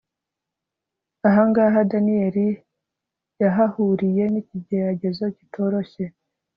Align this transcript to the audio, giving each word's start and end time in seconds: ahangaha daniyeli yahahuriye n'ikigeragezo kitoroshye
ahangaha 1.27 1.77
daniyeli 1.91 2.47
yahahuriye 3.41 4.23
n'ikigeragezo 4.29 5.23
kitoroshye 5.37 6.05